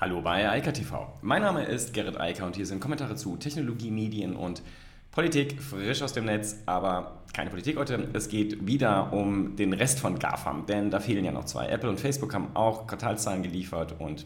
[0.00, 1.12] Hallo bei Eika TV.
[1.20, 4.62] Mein Name ist Gerrit Eiker und hier sind Kommentare zu Technologie, Medien und
[5.10, 8.08] Politik frisch aus dem Netz, aber keine Politik heute.
[8.14, 11.66] Es geht wieder um den Rest von GAFAM, denn da fehlen ja noch zwei.
[11.66, 14.24] Apple und Facebook haben auch Quartalszahlen geliefert und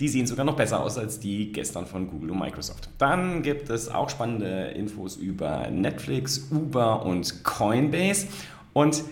[0.00, 2.90] die sehen sogar noch besser aus als die gestern von Google und Microsoft.
[2.98, 8.26] Dann gibt es auch spannende Infos über Netflix, Uber und Coinbase
[8.72, 9.04] und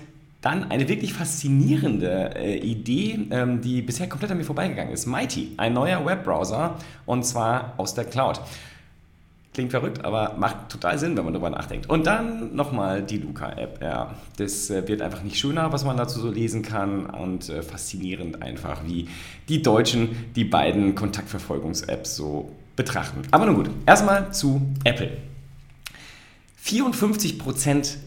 [0.46, 5.04] dann eine wirklich faszinierende äh, Idee, ähm, die bisher komplett an mir vorbeigegangen ist.
[5.04, 8.40] Mighty, ein neuer Webbrowser und zwar aus der Cloud.
[9.54, 11.90] Klingt verrückt, aber macht total Sinn, wenn man darüber nachdenkt.
[11.90, 13.82] Und dann nochmal die Luca-App.
[13.82, 17.62] Ja, das äh, wird einfach nicht schöner, was man dazu so lesen kann und äh,
[17.62, 19.08] faszinierend einfach, wie
[19.48, 23.22] die Deutschen die beiden Kontaktverfolgungs-Apps so betrachten.
[23.32, 25.10] Aber nun gut, erstmal zu Apple.
[26.58, 27.98] 54 Prozent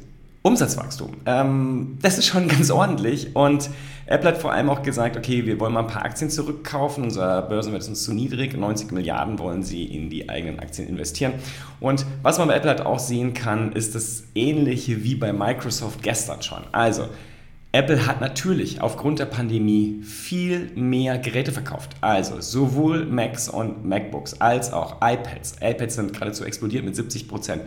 [0.42, 1.18] Umsatzwachstum.
[1.26, 3.70] Ähm, das ist schon ganz ordentlich und
[4.06, 7.44] Apple hat vor allem auch gesagt, okay, wir wollen mal ein paar Aktien zurückkaufen, unser
[7.44, 11.34] Börsenwert ist uns zu niedrig, 90 Milliarden wollen sie in die eigenen Aktien investieren.
[11.80, 16.02] Und was man bei Apple halt auch sehen kann, ist das ähnliche wie bei Microsoft
[16.02, 16.64] gestern schon.
[16.72, 17.08] Also,
[17.72, 21.92] Apple hat natürlich aufgrund der Pandemie viel mehr Geräte verkauft.
[22.02, 25.58] Also sowohl Macs und MacBooks als auch iPads.
[25.62, 27.62] iPads sind geradezu explodiert mit 70 Prozent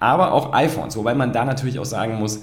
[0.00, 2.40] aber auch iPhones, wobei man da natürlich auch sagen muss,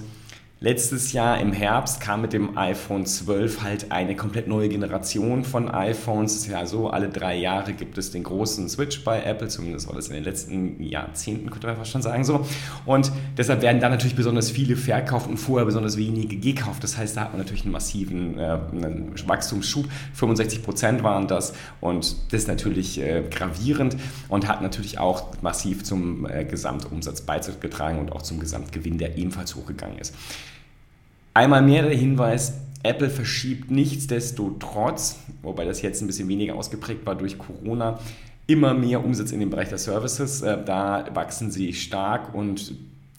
[0.61, 5.69] Letztes Jahr im Herbst kam mit dem iPhone 12 halt eine komplett neue Generation von
[5.69, 6.31] iPhones.
[6.31, 9.89] Es ist ja so, alle drei Jahre gibt es den großen Switch bei Apple, zumindest
[9.89, 12.47] war das in den letzten Jahrzehnten, könnte man fast schon sagen so.
[12.85, 16.81] Und deshalb werden da natürlich besonders viele verkauft und vorher besonders wenige gekauft.
[16.85, 19.87] Das heißt, da hat man natürlich einen massiven äh, einen Wachstumsschub.
[20.13, 23.97] 65 Prozent waren das und das ist natürlich äh, gravierend
[24.29, 29.53] und hat natürlich auch massiv zum äh, Gesamtumsatz beigetragen und auch zum Gesamtgewinn, der ebenfalls
[29.53, 30.15] hochgegangen ist.
[31.35, 37.15] Einmal mehr der Hinweis, Apple verschiebt nichtsdestotrotz, wobei das jetzt ein bisschen weniger ausgeprägt war
[37.15, 37.99] durch Corona,
[38.47, 40.41] immer mehr Umsatz in den Bereich der Services.
[40.41, 42.73] Äh, da wachsen sie stark und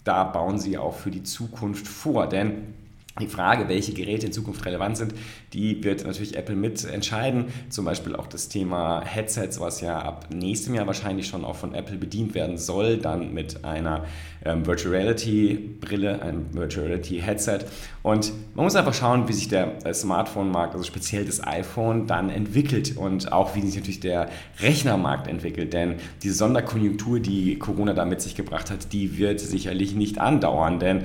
[0.05, 2.27] da bauen sie auch für die Zukunft vor.
[2.27, 2.73] Denn
[3.21, 5.15] die Frage, welche Geräte in Zukunft relevant sind,
[5.53, 7.47] die wird natürlich Apple mit entscheiden.
[7.71, 11.75] Zum Beispiel auch das Thema Headsets, was ja ab nächstem Jahr wahrscheinlich schon auch von
[11.75, 14.05] Apple bedient werden soll, dann mit einer
[14.45, 17.61] ähm, Virtual Reality Brille, einem Virtual Reality Headset.
[18.03, 22.97] Und man muss einfach schauen, wie sich der Smartphone-Markt, also speziell das iPhone, dann entwickelt
[22.97, 24.29] und auch wie sich natürlich der
[24.61, 25.73] Rechnermarkt entwickelt.
[25.73, 30.79] Denn diese Sonderkonjunktur, die Corona da mit sich gebracht hat, die wird sicherlich nicht andauern,
[30.79, 31.05] denn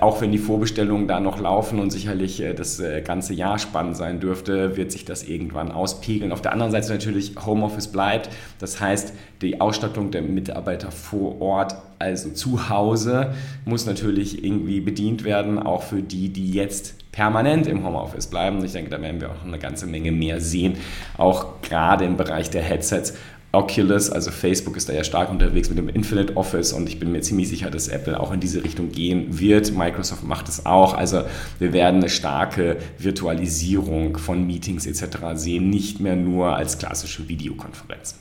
[0.00, 3.96] auch wenn die Vorbestellungen da noch laufen und sicherlich äh, das äh, ganze Jahr spannend
[3.96, 6.32] sein dürfte, wird sich das irgendwann auspegeln.
[6.32, 8.28] Auf der anderen Seite natürlich Homeoffice bleibt.
[8.58, 15.24] Das heißt, die Ausstattung der Mitarbeiter vor Ort, also zu Hause, muss natürlich irgendwie bedient
[15.24, 18.62] werden, auch für die, die jetzt permanent im Homeoffice bleiben.
[18.62, 20.74] Ich denke, da werden wir auch eine ganze Menge mehr sehen,
[21.16, 23.14] auch gerade im Bereich der Headsets,
[23.56, 27.10] Oculus, also Facebook ist da ja stark unterwegs mit dem Infinite Office und ich bin
[27.10, 29.74] mir ziemlich sicher, dass Apple auch in diese Richtung gehen wird.
[29.74, 30.92] Microsoft macht es auch.
[30.92, 31.22] Also
[31.58, 35.18] wir werden eine starke Virtualisierung von Meetings etc.
[35.34, 38.16] sehen, nicht mehr nur als klassische Videokonferenz.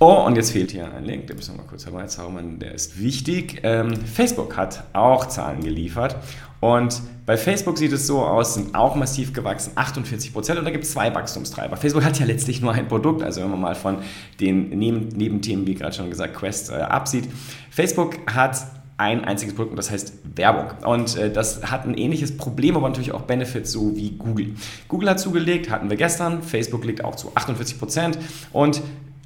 [0.00, 3.02] Oh, und jetzt fehlt hier ein Link, den müssen wir mal kurz herbeizaubern, der ist
[3.02, 3.62] wichtig.
[3.64, 6.14] Ähm, Facebook hat auch Zahlen geliefert
[6.60, 10.70] und bei Facebook sieht es so aus, sind auch massiv gewachsen, 48 Prozent und da
[10.70, 11.76] gibt es zwei Wachstumstreiber.
[11.76, 13.98] Facebook hat ja letztlich nur ein Produkt, also wenn man mal von
[14.38, 17.28] den Nebenthemen, wie gerade schon gesagt, Quest äh, absieht.
[17.68, 18.56] Facebook hat
[18.98, 20.66] ein einziges Produkt und das heißt Werbung.
[20.84, 24.54] Und äh, das hat ein ähnliches Problem, aber natürlich auch Benefits, so wie Google.
[24.86, 28.18] Google hat zugelegt, hatten wir gestern, Facebook liegt auch zu 48 Prozent
[28.52, 28.80] und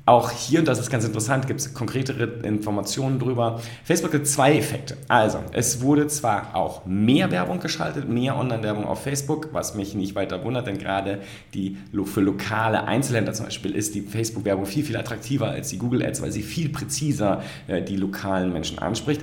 [0.04, 3.60] auch hier, und das ist ganz interessant, gibt es konkretere Informationen darüber.
[3.84, 4.96] Facebook hat zwei Effekte.
[5.06, 10.16] Also, es wurde zwar auch mehr Werbung geschaltet, mehr Online-Werbung auf Facebook, was mich nicht
[10.16, 11.20] weiter wundert, denn gerade
[11.54, 16.20] die für lokale Einzelhändler zum Beispiel ist die Facebook-Werbung viel, viel attraktiver als die Google-Ads,
[16.20, 19.22] weil sie viel präziser äh, die lokalen Menschen anspricht.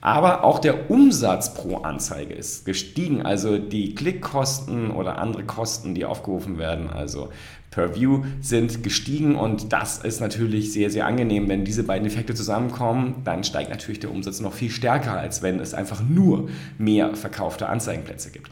[0.00, 3.22] Aber auch der Umsatz pro Anzeige ist gestiegen.
[3.22, 7.28] Also die Klickkosten oder andere Kosten, die aufgerufen werden, also
[7.70, 9.36] per View, sind gestiegen.
[9.36, 11.48] Und das ist natürlich sehr, sehr angenehm.
[11.48, 15.60] Wenn diese beiden Effekte zusammenkommen, dann steigt natürlich der Umsatz noch viel stärker, als wenn
[15.60, 16.48] es einfach nur
[16.78, 18.50] mehr verkaufte Anzeigenplätze gibt.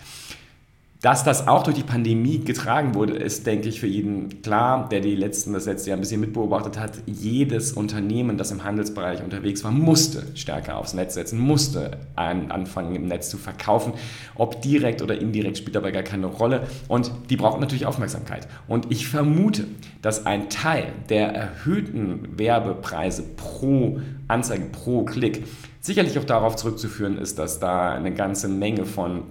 [1.00, 4.98] Dass das auch durch die Pandemie getragen wurde, ist, denke ich, für jeden klar, der
[4.98, 6.90] die letzten, das letzte Jahr ein bisschen mitbeobachtet hat.
[7.06, 13.06] Jedes Unternehmen, das im Handelsbereich unterwegs war, musste stärker aufs Netz setzen, musste anfangen im
[13.06, 13.92] Netz zu verkaufen.
[14.34, 16.66] Ob direkt oder indirekt spielt dabei gar keine Rolle.
[16.88, 18.48] Und die brauchen natürlich Aufmerksamkeit.
[18.66, 19.66] Und ich vermute,
[20.02, 25.44] dass ein Teil der erhöhten Werbepreise pro Anzeige, pro Klick
[25.80, 29.22] sicherlich auch darauf zurückzuführen ist, dass da eine ganze Menge von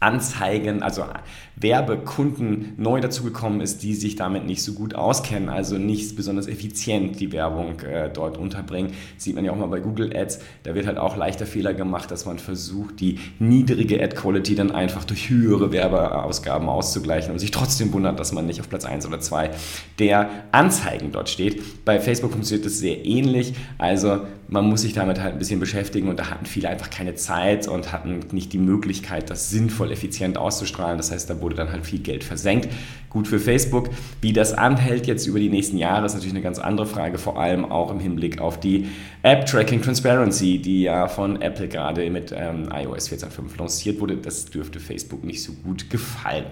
[0.00, 1.04] Anzeigen, also
[1.56, 7.18] Werbekunden neu dazugekommen ist, die sich damit nicht so gut auskennen, also nicht besonders effizient
[7.18, 8.92] die Werbung äh, dort unterbringen.
[9.16, 12.10] sieht man ja auch mal bei Google Ads, da wird halt auch leichter Fehler gemacht,
[12.10, 17.92] dass man versucht, die niedrige Ad-Quality dann einfach durch höhere Werbeausgaben auszugleichen und sich trotzdem
[17.92, 19.50] wundert, dass man nicht auf Platz 1 oder 2
[19.98, 21.84] der Anzeigen dort steht.
[21.84, 26.08] Bei Facebook funktioniert das sehr ähnlich, also man muss sich damit halt ein bisschen beschäftigen
[26.08, 30.38] und da hatten viele einfach keine Zeit und hatten nicht die Möglichkeit, das sinnvoll effizient
[30.38, 30.96] auszustrahlen.
[30.96, 32.68] Das heißt, da wurde dann halt viel Geld versenkt.
[33.10, 33.90] Gut für Facebook.
[34.22, 37.38] Wie das anhält jetzt über die nächsten Jahre, ist natürlich eine ganz andere Frage, vor
[37.38, 38.88] allem auch im Hinblick auf die
[39.22, 44.16] App Tracking Transparency, die ja von Apple gerade mit ähm, iOS 14.5 lanciert wurde.
[44.16, 46.46] Das dürfte Facebook nicht so gut gefallen.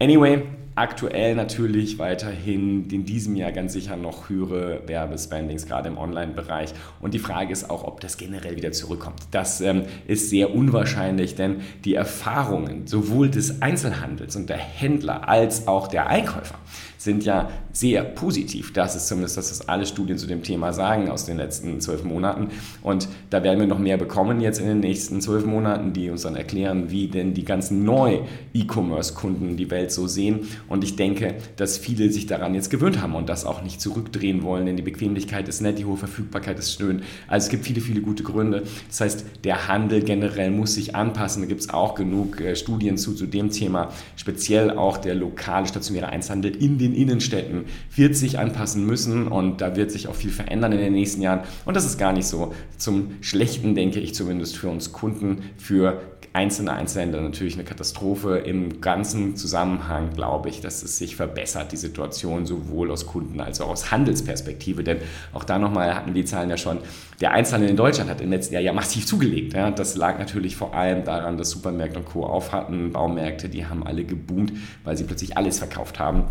[0.00, 0.42] Anyway,
[0.76, 6.74] aktuell natürlich weiterhin in diesem Jahr ganz sicher noch höhere Werbespendings, gerade im Online-Bereich.
[7.00, 9.20] Und die Frage ist auch, ob das generell wieder zurückkommt.
[9.30, 15.68] Das ähm, ist sehr unwahrscheinlich, denn die Erfahrungen sowohl des Einzelhandels und der Händler als
[15.68, 16.56] auch der Einkäufer
[17.04, 18.72] sind ja sehr positiv.
[18.72, 22.04] Das ist zumindest das, was alle Studien zu dem Thema sagen aus den letzten zwölf
[22.04, 22.48] Monaten.
[22.82, 26.22] Und da werden wir noch mehr bekommen jetzt in den nächsten zwölf Monaten, die uns
[26.22, 30.48] dann erklären, wie denn die ganzen Neu-E-Commerce-Kunden die Welt so sehen.
[30.68, 34.42] Und ich denke, dass viele sich daran jetzt gewöhnt haben und das auch nicht zurückdrehen
[34.42, 37.02] wollen, denn die Bequemlichkeit ist nett, die hohe Verfügbarkeit ist schön.
[37.28, 38.62] Also es gibt viele, viele gute Gründe.
[38.88, 41.42] Das heißt, der Handel generell muss sich anpassen.
[41.42, 45.66] Da gibt es auch genug äh, Studien zu, zu dem Thema, speziell auch der lokale
[45.66, 47.64] stationäre Einzelhandel in den Innenstädten
[47.94, 51.40] wird sich anpassen müssen und da wird sich auch viel verändern in den nächsten Jahren.
[51.64, 56.00] Und das ist gar nicht so zum Schlechten, denke ich zumindest für uns Kunden, für
[56.34, 58.38] einzelne Einzelhändler natürlich eine Katastrophe.
[58.38, 63.60] Im ganzen Zusammenhang glaube ich, dass es sich verbessert, die Situation sowohl aus Kunden- als
[63.60, 64.82] auch aus Handelsperspektive.
[64.82, 64.98] Denn
[65.32, 66.78] auch da nochmal hatten wir die Zahlen ja schon,
[67.20, 69.54] der Einzelhandel in Deutschland hat im letzten Jahr ja massiv zugelegt.
[69.54, 69.70] Ja.
[69.70, 72.26] Das lag natürlich vor allem daran, dass Supermärkte und Co.
[72.26, 72.90] auf hatten.
[72.90, 74.52] Baumärkte, die haben alle geboomt,
[74.82, 76.24] weil sie plötzlich alles verkauft haben.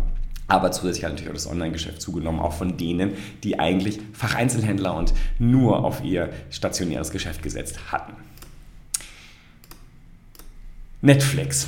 [0.46, 5.14] Aber zusätzlich hat natürlich auch das Online-Geschäft zugenommen, auch von denen, die eigentlich Facheinzelhändler und
[5.38, 8.12] nur auf ihr stationäres Geschäft gesetzt hatten.
[11.00, 11.66] Netflix.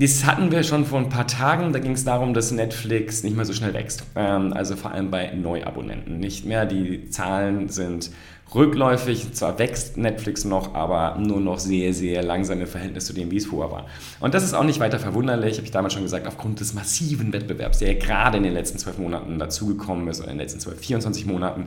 [0.00, 1.72] Das hatten wir schon vor ein paar Tagen.
[1.72, 4.04] Da ging es darum, dass Netflix nicht mehr so schnell wächst.
[4.16, 6.66] Ähm, also vor allem bei Neuabonnenten nicht mehr.
[6.66, 8.10] Die Zahlen sind
[8.54, 9.32] rückläufig.
[9.32, 13.36] Zwar wächst Netflix noch, aber nur noch sehr, sehr langsam im Verhältnis zu dem, wie
[13.36, 13.86] es vorher war.
[14.20, 17.32] Und das ist auch nicht weiter verwunderlich, habe ich damals schon gesagt, aufgrund des massiven
[17.32, 20.80] Wettbewerbs, der gerade in den letzten zwölf Monaten dazugekommen ist, oder in den letzten zwölf,
[20.80, 21.66] 24 Monaten.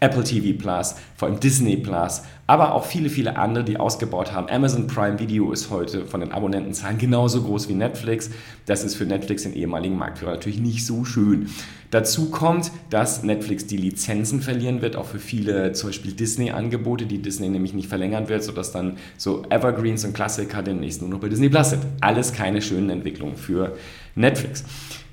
[0.00, 4.48] Apple TV Plus, vor allem Disney Plus, aber auch viele, viele andere, die ausgebaut haben.
[4.48, 8.30] Amazon Prime Video ist heute von den Abonnentenzahlen genauso groß wie Netflix.
[8.66, 11.48] Das ist für Netflix, den ehemaligen Marktführer, natürlich nicht so schön.
[11.90, 17.22] Dazu kommt, dass Netflix die Lizenzen verlieren wird, auch für viele zum Beispiel Disney-Angebote, die
[17.22, 21.28] Disney nämlich nicht verlängern wird, sodass dann so Evergreens und Klassiker demnächst nur noch bei
[21.28, 21.82] Disney Plus sind.
[22.00, 23.76] Alles keine schönen Entwicklungen für
[24.14, 24.64] Netflix.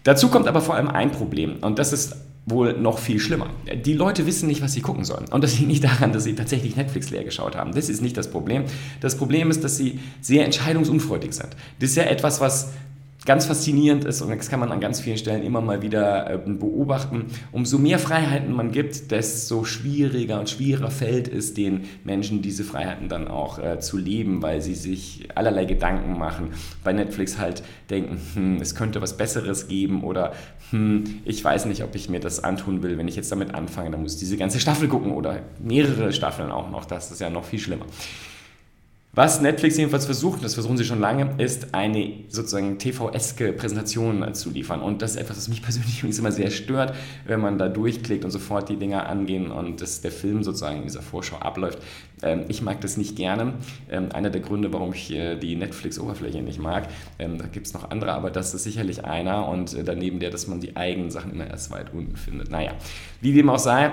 [0.04, 3.50] Dazu kommt aber vor allem ein Problem und das ist wohl noch viel schlimmer.
[3.86, 5.26] Die Leute wissen nicht, was sie gucken sollen.
[5.32, 7.74] Und das liegt nicht daran, dass sie tatsächlich Netflix leer geschaut haben.
[7.74, 8.66] Das ist nicht das Problem.
[9.00, 11.50] Das Problem ist, dass sie sehr entscheidungsunfreudig sind.
[11.80, 12.72] Das ist ja etwas, was
[13.26, 16.38] ganz faszinierend ist und das kann man an ganz vielen Stellen immer mal wieder äh,
[16.38, 17.26] beobachten.
[17.52, 23.10] Umso mehr Freiheiten man gibt, desto schwieriger und schwieriger fällt es den Menschen, diese Freiheiten
[23.10, 26.54] dann auch äh, zu leben, weil sie sich allerlei Gedanken machen.
[26.84, 30.34] Bei Netflix halt denken, hm, es könnte was Besseres geben oder
[30.72, 33.92] hm, ich weiß nicht, ob ich mir das antun will, wenn ich jetzt damit anfange,
[33.92, 36.86] dann muss ich diese ganze Staffel gucken oder mehrere Staffeln auch noch.
[36.86, 37.86] Das ist ja noch viel schlimmer.
[39.16, 44.50] Was Netflix jedenfalls versucht, das versuchen sie schon lange, ist eine sozusagen TV-eske Präsentation zu
[44.50, 44.82] liefern.
[44.82, 46.96] Und das ist etwas, was mich persönlich immer sehr stört,
[47.28, 50.84] wenn man da durchklickt und sofort die Dinger angehen und das, der Film sozusagen in
[50.86, 51.78] dieser Vorschau abläuft.
[52.24, 53.54] Ähm, ich mag das nicht gerne.
[53.88, 56.88] Ähm, einer der Gründe, warum ich äh, die Netflix-Oberfläche nicht mag.
[57.20, 59.48] Ähm, da gibt es noch andere, aber das ist sicherlich einer.
[59.48, 62.50] Und äh, daneben der, dass man die eigenen Sachen immer erst weit unten findet.
[62.50, 62.72] Naja,
[63.22, 63.92] wie dem auch sei,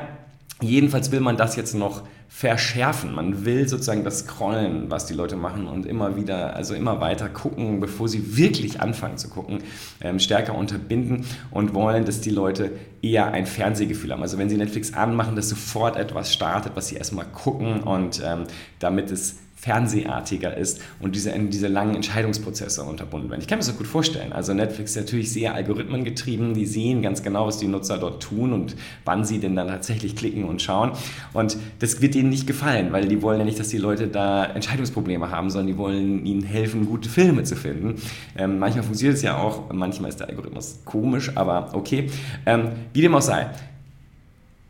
[0.61, 3.13] jedenfalls will man das jetzt noch verschärfen.
[3.15, 7.29] Man will sozusagen das Scrollen, was die Leute machen und immer wieder, also immer weiter
[7.29, 9.65] gucken, bevor sie wirklich anfangen zu gucken,
[10.01, 12.71] ähm, stärker unterbinden und wollen, dass die Leute
[13.03, 14.23] eher ein Fernsehgefühl haben.
[14.23, 18.45] Also wenn sie Netflix anmachen, dass sofort etwas startet, was sie erstmal gucken und ähm,
[18.79, 23.43] damit es fernsehartiger ist und diese, diese langen Entscheidungsprozesse unterbunden werden.
[23.43, 24.33] Ich kann mir das gut vorstellen.
[24.33, 26.55] Also Netflix ist natürlich sehr algorithmengetrieben.
[26.55, 28.75] Die sehen ganz genau, was die Nutzer dort tun und
[29.05, 30.93] wann sie denn dann tatsächlich klicken und schauen.
[31.35, 34.47] Und das wird ihnen nicht gefallen, weil die wollen ja nicht, dass die Leute da
[34.47, 37.97] Entscheidungsprobleme haben, sondern die wollen ihnen helfen, gute Filme zu finden.
[38.39, 42.09] Ähm, manchmal funktioniert es ja auch, manchmal ist der Algorithmus komisch, aber okay.
[42.47, 43.51] Ähm, wie dem auch sei.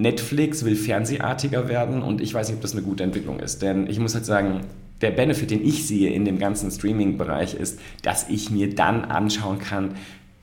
[0.01, 3.63] Netflix will fernsehartiger werden und ich weiß nicht, ob das eine gute Entwicklung ist.
[3.63, 4.63] Denn ich muss halt sagen,
[5.01, 9.59] der Benefit, den ich sehe in dem ganzen Streaming-Bereich, ist, dass ich mir dann anschauen
[9.59, 9.97] kann,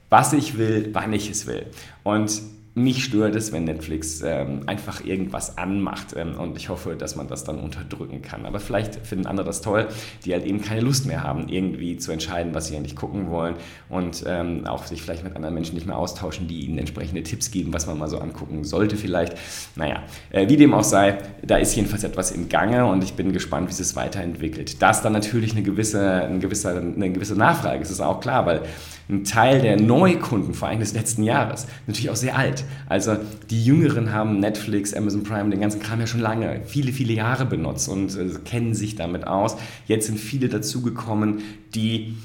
[0.09, 1.65] was ich will, wann ich es will.
[2.03, 2.41] Und
[2.77, 7.27] mich stört es, wenn Netflix ähm, einfach irgendwas anmacht ähm, und ich hoffe, dass man
[7.27, 8.45] das dann unterdrücken kann.
[8.45, 9.87] Aber vielleicht finden andere das toll,
[10.23, 13.55] die halt eben keine Lust mehr haben, irgendwie zu entscheiden, was sie eigentlich gucken wollen
[13.89, 17.49] und ähm, auch sich vielleicht mit anderen Menschen nicht mehr austauschen, die ihnen entsprechende Tipps
[17.49, 19.35] geben, was man mal so angucken sollte vielleicht.
[19.75, 23.33] Naja, äh, wie dem auch sei, da ist jedenfalls etwas im Gange und ich bin
[23.33, 24.81] gespannt, wie es sich weiterentwickelt.
[24.81, 28.61] Da natürlich eine gewisse, eine gewisse, eine gewisse Nachfrage ist, ist auch klar, weil
[29.09, 32.65] ein Teil der Neukunden, vor allem des letzten Jahres, natürlich auch sehr alt.
[32.87, 33.15] Also
[33.49, 37.45] die Jüngeren haben Netflix, Amazon Prime, den ganzen Kram ja schon lange, viele, viele Jahre
[37.45, 39.55] benutzt und äh, kennen sich damit aus.
[39.87, 41.41] Jetzt sind viele dazugekommen,
[41.73, 42.15] die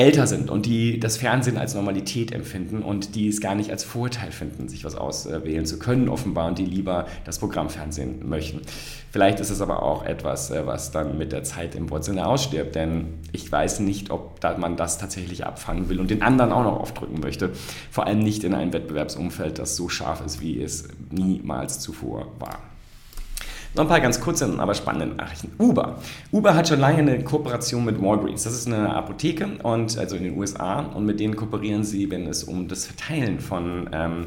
[0.00, 3.84] älter sind und die das Fernsehen als Normalität empfinden und die es gar nicht als
[3.84, 8.62] Vorteil finden, sich was auswählen zu können, offenbar, und die lieber das Programmfernsehen möchten.
[9.12, 12.74] Vielleicht ist es aber auch etwas, äh, was dann mit der Zeit im Wortsinne ausstirbt,
[12.74, 16.80] denn ich weiß nicht, ob man das tatsächlich abfangen will und den anderen auch noch
[16.80, 17.50] aufdrücken möchte.
[17.90, 22.58] Vor allem nicht in einem Wettbewerbsumfeld, das so scharf ist, wie es niemals zuvor war.
[23.74, 25.52] Noch ein paar ganz kurze, aber spannende Nachrichten.
[25.58, 26.00] Uber.
[26.32, 28.42] Uber hat schon lange eine Kooperation mit Walgreens.
[28.42, 32.26] Das ist eine Apotheke und also in den USA und mit denen kooperieren sie, wenn
[32.26, 34.26] es um das Verteilen von ähm,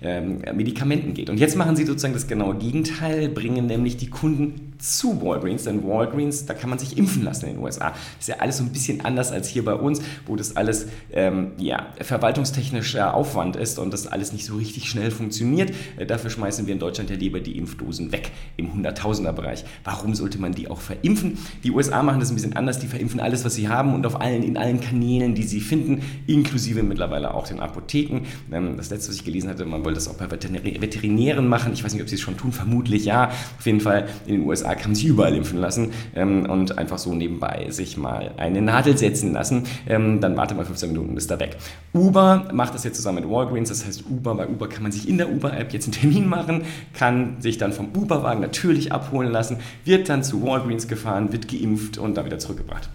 [0.00, 1.28] ähm, Medikamenten geht.
[1.28, 5.82] Und jetzt machen sie sozusagen das genaue Gegenteil, bringen nämlich die Kunden zu Walgreens, denn
[5.82, 7.94] Walgreens, da kann man sich impfen lassen in den USA.
[8.18, 11.52] Ist ja alles so ein bisschen anders als hier bei uns, wo das alles ähm,
[11.58, 15.72] ja, verwaltungstechnischer Aufwand ist und das alles nicht so richtig schnell funktioniert.
[15.96, 19.64] Äh, dafür schmeißen wir in Deutschland ja lieber die Impfdosen weg im Hunderttausender-Bereich.
[19.84, 21.38] Warum sollte man die auch verimpfen?
[21.62, 24.20] Die USA machen das ein bisschen anders, die verimpfen alles, was sie haben und auf
[24.20, 28.26] allen, in allen Kanälen, die sie finden, inklusive mittlerweile auch den Apotheken.
[28.52, 31.72] Ähm, das letzte, was ich gelesen hatte, man wollte das auch bei Veterinären machen.
[31.72, 33.30] Ich weiß nicht, ob sie es schon tun, vermutlich ja.
[33.58, 36.98] Auf jeden Fall in den USA kann man sich überall impfen lassen ähm, und einfach
[36.98, 39.64] so nebenbei sich mal eine Nadel setzen lassen.
[39.88, 41.56] Ähm, dann warte mal 15 Minuten, ist da weg.
[41.92, 43.68] Uber macht das jetzt zusammen mit Walgreens.
[43.68, 46.62] Das heißt, Uber, bei Uber kann man sich in der Uber-App jetzt einen Termin machen,
[46.92, 51.98] kann sich dann vom Uber-Wagen natürlich abholen lassen, wird dann zu Walgreens gefahren, wird geimpft
[51.98, 52.88] und dann wieder zurückgebracht.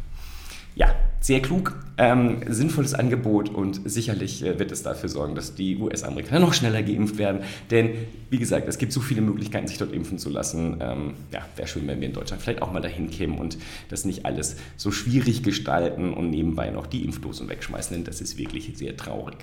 [0.76, 5.78] Ja, sehr klug, ähm, sinnvolles Angebot und sicherlich äh, wird es dafür sorgen, dass die
[5.78, 7.42] US-Amerikaner noch schneller geimpft werden.
[7.72, 7.92] Denn,
[8.30, 10.78] wie gesagt, es gibt so viele Möglichkeiten, sich dort impfen zu lassen.
[10.80, 13.58] Ähm, ja, wäre schön, wenn wir in Deutschland vielleicht auch mal dahin kämen und
[13.90, 18.38] das nicht alles so schwierig gestalten und nebenbei noch die Impfdosen wegschmeißen, denn das ist
[18.38, 19.38] wirklich sehr traurig.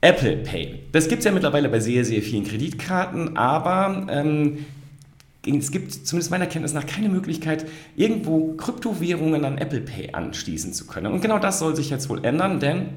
[0.00, 0.80] Apple Pay.
[0.92, 4.64] Das gibt es ja mittlerweile bei sehr, sehr vielen Kreditkarten, aber ähm,
[5.46, 10.86] es gibt zumindest meiner Kenntnis nach keine Möglichkeit, irgendwo Kryptowährungen an Apple Pay anschließen zu
[10.86, 11.12] können.
[11.12, 12.88] Und genau das soll sich jetzt wohl ändern, denn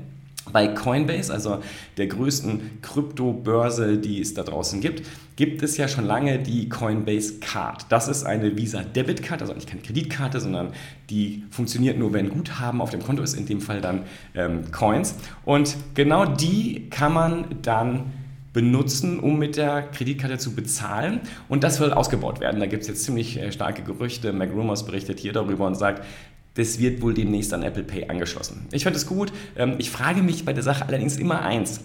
[0.51, 1.60] bei Coinbase, also
[1.98, 7.39] der größten Kryptobörse, die es da draußen gibt, gibt es ja schon lange die Coinbase
[7.39, 7.86] Card.
[7.89, 10.74] Das ist eine Visa Debit Card, also nicht keine Kreditkarte, sondern
[11.10, 14.03] die funktioniert nur, wenn Guthaben auf dem Konto ist, in dem Fall dann
[14.36, 15.15] ähm, Coins.
[15.46, 18.12] Und genau die kann man dann
[18.53, 21.22] benutzen, um mit der Kreditkarte zu bezahlen.
[21.48, 22.60] Und das soll ausgebaut werden.
[22.60, 24.34] Da gibt es jetzt ziemlich äh, starke Gerüchte.
[24.34, 26.03] McRumors berichtet hier darüber und sagt,
[26.56, 28.68] das wird wohl demnächst an Apple Pay angeschlossen.
[28.72, 29.32] Ich finde es gut.
[29.56, 31.82] Ähm, ich frage mich bei der Sache allerdings immer eins.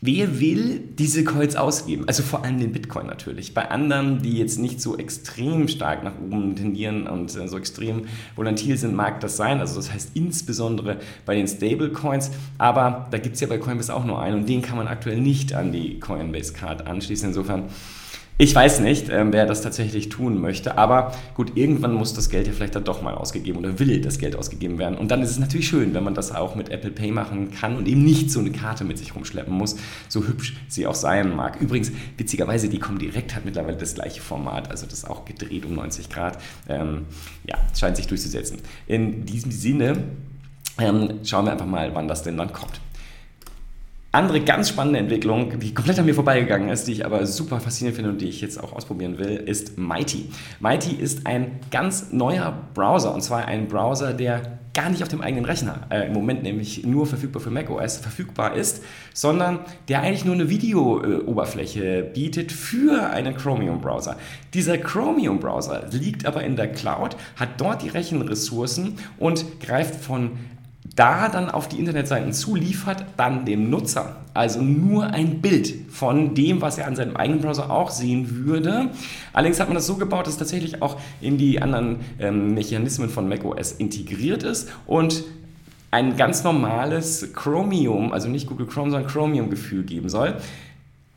[0.00, 2.04] Wer will diese Coins ausgeben?
[2.06, 3.52] Also vor allem den Bitcoin natürlich.
[3.52, 8.06] Bei anderen, die jetzt nicht so extrem stark nach oben tendieren und äh, so extrem
[8.36, 9.58] volatil sind, mag das sein.
[9.58, 12.30] Also das heißt insbesondere bei den Stablecoins.
[12.58, 15.20] Aber da gibt es ja bei Coinbase auch nur einen und den kann man aktuell
[15.20, 17.30] nicht an die Coinbase Card anschließen.
[17.30, 17.64] Insofern
[18.40, 22.46] ich weiß nicht, ähm, wer das tatsächlich tun möchte, aber gut, irgendwann muss das Geld
[22.46, 24.96] ja vielleicht dann doch mal ausgegeben oder will das Geld ausgegeben werden.
[24.96, 27.76] Und dann ist es natürlich schön, wenn man das auch mit Apple Pay machen kann
[27.76, 29.74] und eben nicht so eine Karte mit sich rumschleppen muss,
[30.08, 31.60] so hübsch sie auch sein mag.
[31.60, 36.08] Übrigens, witzigerweise, die Comdirect hat mittlerweile das gleiche Format, also das auch gedreht um 90
[36.08, 36.38] Grad.
[36.68, 37.06] Ähm,
[37.44, 38.58] ja, scheint sich durchzusetzen.
[38.86, 40.04] In diesem Sinne
[40.78, 42.80] ähm, schauen wir einfach mal, wann das denn dann kommt.
[44.10, 47.96] Andere ganz spannende Entwicklung, die komplett an mir vorbeigegangen ist, die ich aber super faszinierend
[47.96, 50.30] finde und die ich jetzt auch ausprobieren will, ist Mighty.
[50.60, 55.20] Mighty ist ein ganz neuer Browser und zwar ein Browser, der gar nicht auf dem
[55.20, 60.24] eigenen Rechner äh, im Moment nämlich nur verfügbar für macOS verfügbar ist, sondern der eigentlich
[60.24, 64.16] nur eine Video-Oberfläche bietet für einen Chromium-Browser.
[64.54, 70.38] Dieser Chromium-Browser liegt aber in der Cloud, hat dort die Rechenressourcen und greift von
[70.96, 76.60] da dann auf die Internetseiten zuliefert, dann dem Nutzer also nur ein Bild von dem,
[76.60, 78.90] was er an seinem eigenen Browser auch sehen würde.
[79.32, 83.10] Allerdings hat man das so gebaut, dass es tatsächlich auch in die anderen ähm, Mechanismen
[83.10, 85.24] von macOS integriert ist und
[85.90, 90.36] ein ganz normales Chromium, also nicht Google Chrome, sondern Chromium-Gefühl geben soll.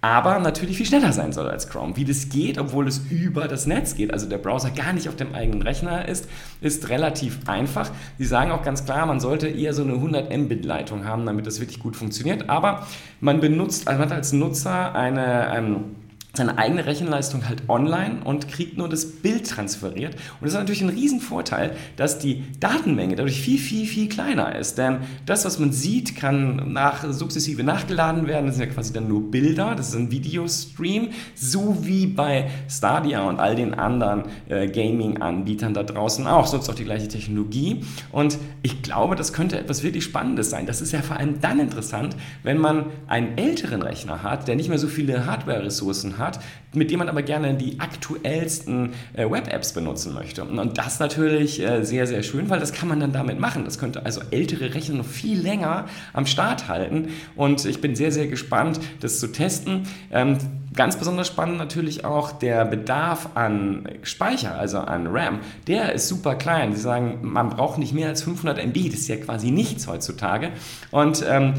[0.02, 1.96] Aber natürlich viel schneller sein soll als Chrome.
[1.96, 5.16] Wie das geht, obwohl es über das Netz geht, also der Browser gar nicht auf
[5.16, 6.28] dem eigenen Rechner ist,
[6.60, 7.92] ist relativ einfach.
[8.18, 11.60] Sie sagen auch ganz klar, man sollte eher so eine 100 Mbit-Leitung haben, damit das
[11.60, 12.50] wirklich gut funktioniert.
[12.50, 12.88] Aber
[13.20, 15.96] man benutzt, also man hat als Nutzer eine ähm,
[16.34, 20.16] seine eigene Rechenleistung halt online und kriegt nur das Bild transferiert.
[20.16, 24.78] Und das ist natürlich ein Riesenvorteil, dass die Datenmenge dadurch viel, viel, viel kleiner ist.
[24.78, 28.46] Denn das, was man sieht, kann nach, sukzessive nachgeladen werden.
[28.46, 33.28] Das sind ja quasi dann nur Bilder, das ist ein Videostream, so wie bei Stadia
[33.28, 36.48] und all den anderen äh, Gaming-Anbietern da draußen auch.
[36.48, 37.84] So ist auch die gleiche Technologie.
[38.14, 40.66] Und ich glaube, das könnte etwas wirklich Spannendes sein.
[40.66, 44.70] Das ist ja vor allem dann interessant, wenn man einen älteren Rechner hat, der nicht
[44.70, 46.40] mehr so viele Hardware-Ressourcen hat hat,
[46.74, 50.46] mit dem man aber gerne die aktuellsten äh, Web-Apps benutzen möchte.
[50.46, 53.66] Und das natürlich äh, sehr, sehr schön, weil das kann man dann damit machen.
[53.66, 57.10] Das könnte also ältere Rechner noch viel länger am Start halten.
[57.36, 59.84] Und ich bin sehr, sehr gespannt, das zu testen.
[60.12, 60.38] Ähm,
[60.74, 65.40] ganz besonders spannend natürlich auch der Bedarf an Speicher, also an RAM.
[65.68, 66.74] Der ist super klein.
[66.74, 68.92] Sie sagen, man braucht nicht mehr als 500 MB.
[68.92, 70.52] Das ist ja quasi nichts heutzutage.
[70.92, 71.54] Und ähm,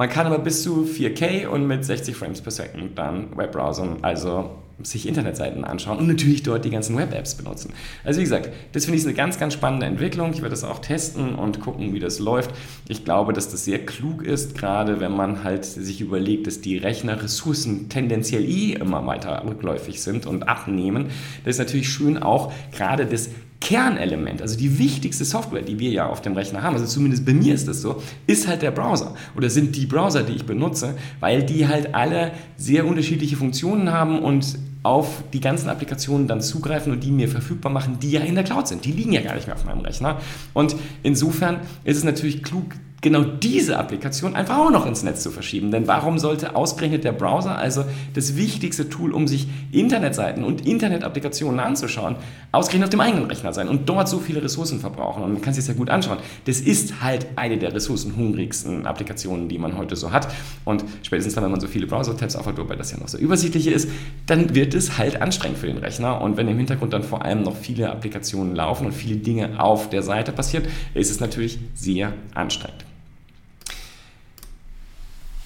[0.00, 4.48] man kann aber bis zu 4K und mit 60 Frames per Second dann Webbrowsern, also
[4.82, 7.74] sich Internetseiten anschauen und natürlich dort die ganzen Web-Apps benutzen.
[8.02, 10.30] Also wie gesagt, das finde ich eine ganz, ganz spannende Entwicklung.
[10.30, 12.50] Ich werde das auch testen und gucken, wie das läuft.
[12.88, 16.78] Ich glaube, dass das sehr klug ist, gerade wenn man halt sich überlegt, dass die
[16.78, 21.10] Rechnerressourcen tendenziell eh immer weiter rückläufig sind und abnehmen.
[21.44, 23.28] Das ist natürlich schön auch gerade das
[23.70, 27.32] Kernelement, also die wichtigste Software, die wir ja auf dem Rechner haben, also zumindest bei
[27.32, 30.96] mir ist das so, ist halt der Browser oder sind die Browser, die ich benutze,
[31.20, 36.92] weil die halt alle sehr unterschiedliche Funktionen haben und auf die ganzen Applikationen dann zugreifen
[36.92, 38.84] und die mir verfügbar machen, die ja in der Cloud sind.
[38.84, 40.18] Die liegen ja gar nicht mehr auf meinem Rechner.
[40.52, 40.74] Und
[41.04, 45.70] insofern ist es natürlich klug, genau diese Applikation einfach auch noch ins Netz zu verschieben.
[45.70, 51.60] Denn warum sollte ausgerechnet der Browser, also das wichtigste Tool, um sich Internetseiten und Internetapplikationen
[51.60, 52.16] anzuschauen,
[52.52, 55.22] ausgerechnet auf dem eigenen Rechner sein und dort so viele Ressourcen verbrauchen?
[55.22, 56.18] Und man kann sich das ja gut anschauen.
[56.44, 60.28] Das ist halt eine der ressourcenhungrigsten Applikationen, die man heute so hat.
[60.64, 63.66] Und spätestens dann, wenn man so viele Browser-Tabs aufhat, wobei das ja noch so übersichtlich
[63.66, 63.88] ist,
[64.26, 66.20] dann wird es halt anstrengend für den Rechner.
[66.20, 69.88] Und wenn im Hintergrund dann vor allem noch viele Applikationen laufen und viele Dinge auf
[69.88, 72.89] der Seite passieren, ist es natürlich sehr anstrengend.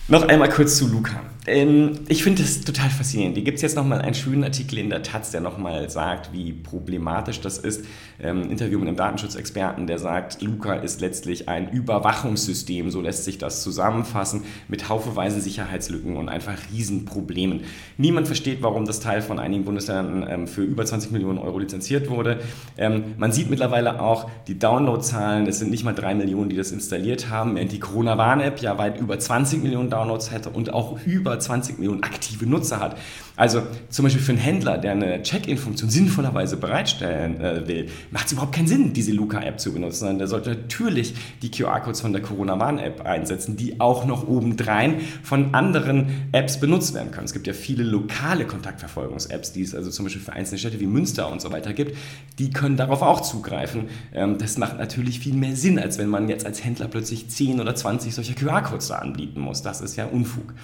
[0.06, 1.22] Noch einmal kurz zu Luca.
[1.46, 3.36] Ähm, ich finde das total faszinierend.
[3.36, 6.52] Hier gibt es jetzt nochmal einen schönen Artikel in der Taz, der nochmal sagt, wie
[6.52, 7.84] problematisch das ist.
[8.18, 13.36] Ähm, Interview mit einem Datenschutzexperten, der sagt, Luca ist letztlich ein Überwachungssystem, so lässt sich
[13.36, 17.60] das zusammenfassen, mit haufenweise Sicherheitslücken und einfach Riesenproblemen.
[17.98, 22.08] Niemand versteht, warum das Teil von einigen Bundesländern ähm, für über 20 Millionen Euro lizenziert
[22.08, 22.40] wurde.
[22.76, 27.30] Man sieht mittlerweile auch die Downloadzahlen, es sind nicht mal drei Millionen, die das installiert
[27.30, 32.02] haben, die Corona-Warn-App ja weit über 20 Millionen Downloads hätte und auch über 20 Millionen
[32.02, 32.96] aktive Nutzer hat.
[33.36, 38.32] Also zum Beispiel für einen Händler, der eine Check-in-Funktion sinnvollerweise bereitstellen äh, will, macht es
[38.32, 42.22] überhaupt keinen Sinn, diese Luca-App zu benutzen, sondern der sollte natürlich die QR-Codes von der
[42.22, 47.24] Corona-Warn-App einsetzen, die auch noch obendrein von anderen Apps benutzt werden können.
[47.24, 50.86] Es gibt ja viele lokale Kontaktverfolgungs-Apps, die es also zum Beispiel für einzelne Städte wie
[50.86, 51.96] Münster und so weiter gibt,
[52.38, 53.88] die können darauf auch zugreifen.
[54.12, 57.60] Ähm, das macht natürlich viel mehr Sinn, als wenn man jetzt als Händler plötzlich 10
[57.60, 59.62] oder 20 solcher QR-Codes da anbieten muss.
[59.62, 60.54] Das ist ja Unfug.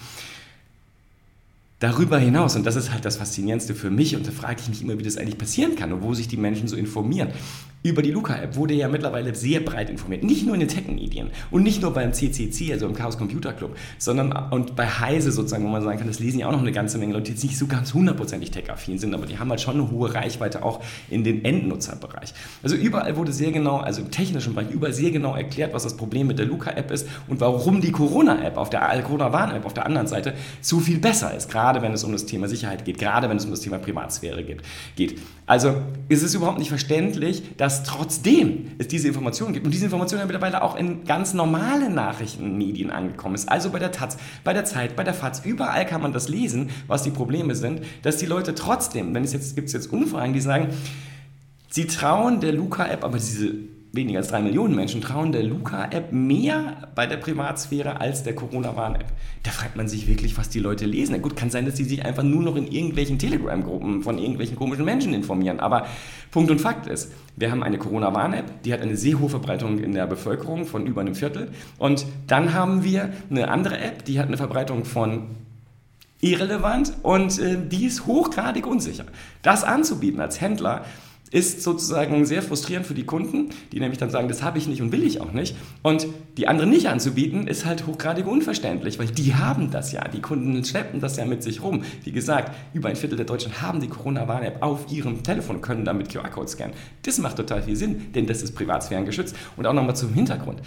[1.81, 4.83] Darüber hinaus, und das ist halt das Faszinierendste für mich, und da frage ich mich
[4.83, 7.31] immer, wie das eigentlich passieren kann und wo sich die Menschen so informieren.
[7.83, 10.23] Über die Luca-App wurde ja mittlerweile sehr breit informiert.
[10.23, 13.75] Nicht nur in den Tech-Medien und nicht nur beim CCC, also im Chaos Computer Club,
[13.97, 16.73] sondern und bei Heise sozusagen, wo man sagen kann, das lesen ja auch noch eine
[16.73, 19.63] ganze Menge Leute, die jetzt nicht so ganz hundertprozentig tech-affin sind, aber die haben halt
[19.63, 22.35] schon eine hohe Reichweite auch in den Endnutzerbereich.
[22.63, 25.97] Also überall wurde sehr genau, also im technischen Bereich, überall sehr genau erklärt, was das
[25.97, 30.07] Problem mit der Luca-App ist und warum die Corona-App auf der Corona-Warn-App auf der anderen
[30.07, 33.39] Seite so viel besser ist, gerade wenn es um das Thema Sicherheit geht, gerade wenn
[33.39, 34.45] es um das Thema Privatsphäre
[34.97, 35.19] geht.
[35.47, 35.75] Also
[36.09, 39.65] ist es überhaupt nicht verständlich, dass dass trotzdem es diese Informationen gibt.
[39.65, 44.17] Und diese Informationen mittlerweile auch in ganz normalen Nachrichtenmedien angekommen ist, also bei der Taz,
[44.43, 47.83] bei der Zeit, bei der FAZ, überall kann man das lesen, was die Probleme sind,
[48.03, 50.71] dass die Leute trotzdem, wenn es jetzt gibt es jetzt Umfragen, die sagen,
[51.69, 53.55] sie trauen der Luca-App, aber diese
[53.93, 59.07] weniger als drei Millionen Menschen trauen der Luca-App mehr bei der Privatsphäre als der Corona-Warn-App.
[59.43, 61.13] Da fragt man sich wirklich, was die Leute lesen.
[61.13, 64.57] Na gut, kann sein, dass sie sich einfach nur noch in irgendwelchen Telegram-Gruppen von irgendwelchen
[64.57, 65.59] komischen Menschen informieren.
[65.59, 65.87] Aber
[66.31, 69.93] Punkt und Fakt ist, wir haben eine Corona-Warn-App, die hat eine sehr hohe Verbreitung in
[69.93, 71.51] der Bevölkerung von über einem Viertel.
[71.79, 75.25] Und dann haben wir eine andere App, die hat eine Verbreitung von
[76.21, 79.05] irrelevant und äh, die ist hochgradig unsicher.
[79.43, 80.85] Das anzubieten als Händler,
[81.31, 84.83] ist sozusagen sehr frustrierend für die Kunden, die nämlich dann sagen, das habe ich nicht
[84.83, 85.57] und will ich auch nicht.
[85.83, 90.07] Und die anderen nicht anzubieten, ist halt hochgradig unverständlich, weil die haben das ja.
[90.09, 91.85] Die Kunden schleppen das ja mit sich rum.
[92.05, 96.11] Wie gesagt, über ein Viertel der Deutschen haben die Corona-Warn-App auf ihrem Telefon, können damit
[96.11, 96.75] QR-Code scannen.
[97.03, 99.37] Das macht total viel Sinn, denn das ist privatsphärengeschützt.
[99.57, 100.63] Und auch nochmal zum Hintergrund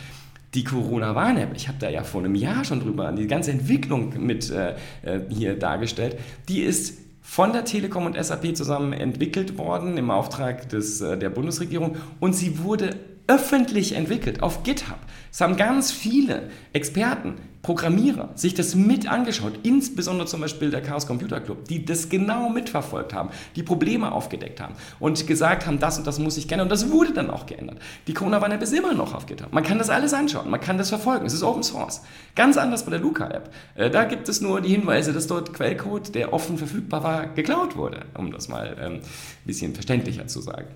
[0.53, 4.51] die Corona-Warn-App, ich habe da ja vor einem Jahr schon drüber die ganze Entwicklung mit
[4.51, 10.11] äh, äh hier dargestellt, die ist von der Telekom und SAP zusammen entwickelt worden im
[10.11, 11.95] Auftrag des, äh, der Bundesregierung.
[12.19, 14.99] Und sie wurde öffentlich entwickelt auf GitHub.
[15.31, 21.07] Es haben ganz viele Experten, Programmierer sich das mit angeschaut, insbesondere zum Beispiel der Chaos
[21.07, 25.97] Computer Club, die das genau mitverfolgt haben, die Probleme aufgedeckt haben und gesagt haben, das
[25.97, 27.79] und das muss ich kennen und das wurde dann auch geändert.
[28.07, 29.53] Die Corona-Warn-App ist immer noch auf GitHub.
[29.53, 31.25] Man kann das alles anschauen, man kann das verfolgen.
[31.25, 32.01] Es ist Open Source.
[32.35, 33.49] Ganz anders bei der Luca-App.
[33.75, 37.77] Äh, da gibt es nur die Hinweise, dass dort Quellcode, der offen verfügbar war, geklaut
[37.77, 39.01] wurde, um das mal ein ähm,
[39.45, 40.67] bisschen verständlicher zu sagen.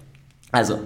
[0.53, 0.79] Also,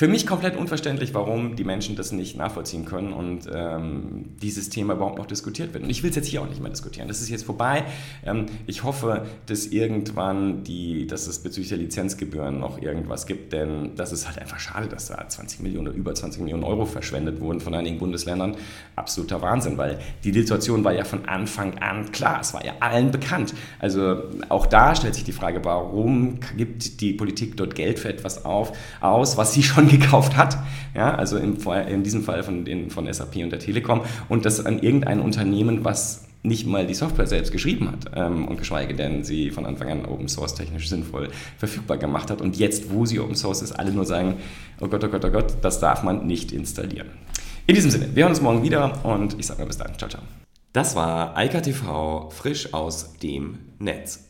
[0.00, 4.94] für mich komplett unverständlich, warum die Menschen das nicht nachvollziehen können und ähm, dieses Thema
[4.94, 5.84] überhaupt noch diskutiert wird.
[5.84, 7.06] Und ich will es jetzt hier auch nicht mehr diskutieren.
[7.06, 7.84] Das ist jetzt vorbei.
[8.24, 13.94] Ähm, ich hoffe, dass irgendwann die, dass es bezüglich der Lizenzgebühren noch irgendwas gibt, denn
[13.94, 17.38] das ist halt einfach schade, dass da 20 Millionen oder über 20 Millionen Euro verschwendet
[17.42, 18.56] wurden von einigen Bundesländern.
[18.96, 22.40] Absoluter Wahnsinn, weil die Situation war ja von Anfang an klar.
[22.40, 23.52] Es war ja allen bekannt.
[23.78, 28.46] Also auch da stellt sich die Frage, warum gibt die Politik dort Geld für etwas
[28.46, 30.58] auf, aus, was sie schon gekauft hat,
[30.94, 31.56] ja, also in,
[31.88, 35.84] in diesem Fall von, den, von SAP und der Telekom, und das an irgendein Unternehmen,
[35.84, 39.90] was nicht mal die Software selbst geschrieben hat ähm, und geschweige denn sie von Anfang
[39.90, 43.72] an Open Source technisch sinnvoll verfügbar gemacht hat und jetzt, wo sie Open Source ist,
[43.72, 44.36] alle nur sagen,
[44.80, 47.08] oh Gott, oh Gott, oh Gott, das darf man nicht installieren.
[47.66, 49.96] In diesem Sinne, wir hören uns morgen wieder und ich sage mal bis dann.
[49.98, 50.22] Ciao, ciao.
[50.72, 54.29] Das war Eika TV frisch aus dem Netz.